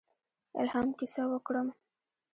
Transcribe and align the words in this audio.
الهام 0.61 0.87
کیسه 0.99 1.23
وکړم. 1.29 1.67